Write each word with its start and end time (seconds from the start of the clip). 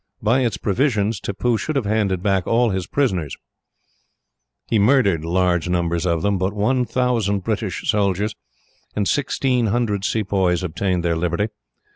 By 0.23 0.39
its 0.39 0.57
provisions, 0.57 1.19
Tippoo 1.19 1.57
should 1.59 1.75
have 1.75 1.85
handed 1.85 2.23
back 2.23 2.47
all 2.47 2.71
his 2.71 2.87
prisoners. 2.87 3.37
He 4.67 4.79
murdered 4.79 5.23
large 5.23 5.69
numbers 5.69 6.07
of 6.07 6.23
them, 6.23 6.39
but 6.39 6.53
1000 6.55 7.41
British 7.43 7.87
soldiers, 7.87 8.33
and 8.95 9.07
1600 9.07 10.03
Sepoys 10.03 10.63
obtained 10.63 11.05
their 11.05 11.15
liberty. 11.15 11.49